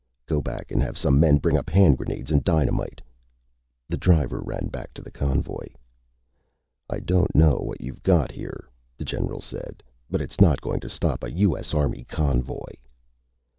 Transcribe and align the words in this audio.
"Go 0.25 0.41
back 0.41 0.71
and 0.71 0.81
have 0.81 0.97
some 0.97 1.19
men 1.19 1.37
bring 1.37 1.55
up 1.55 1.69
hand 1.69 1.95
grenades 1.95 2.31
and 2.31 2.43
dynamite." 2.43 3.01
The 3.87 3.97
driver 3.97 4.41
ran 4.43 4.69
back 4.69 4.95
to 4.95 5.01
the 5.03 5.11
convoy. 5.11 5.67
"I 6.89 6.99
don't 7.01 7.35
know 7.35 7.57
what 7.57 7.81
you've 7.81 8.01
got 8.01 8.31
here," 8.31 8.67
the 8.97 9.05
general 9.05 9.41
said. 9.41 9.83
"But 10.09 10.21
it's 10.23 10.41
not 10.41 10.59
going 10.59 10.79
to 10.79 10.89
stop 10.89 11.23
a 11.23 11.31
U.S. 11.45 11.75
Army 11.75 12.03
convoy." 12.05 12.71